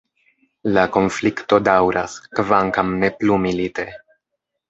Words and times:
La 0.77 0.85
konflikto 0.95 1.59
daŭras, 1.67 2.15
kvankam 2.39 2.91
ne 3.05 3.13
plu 3.19 3.37
milite. 3.47 3.87